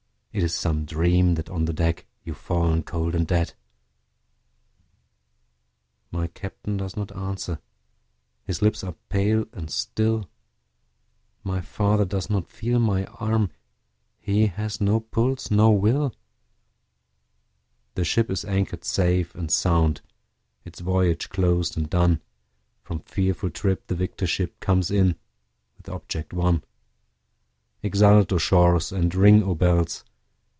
[0.33, 3.51] It is some dream that on the deck, You've fallen cold and dead.
[6.09, 7.59] My Captain does not answer,
[8.45, 10.29] his lips are pale and still,
[11.43, 13.51] My father does not feel my arm,
[14.21, 16.15] he has no pulse nor will,
[17.95, 19.99] The ship is anchor'd safe and sound,
[20.63, 22.21] its voyage closed and done,
[22.83, 25.17] From fearful trip the victor ship comes in
[25.75, 26.63] with object won;
[27.83, 30.05] Exult O shores, and ring O bells!